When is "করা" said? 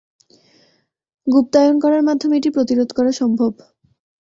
2.97-3.11